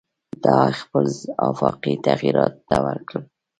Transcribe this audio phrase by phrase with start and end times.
[0.43, 3.19] دا خپل ځای آفاقي تغییراتو ته ورکړ.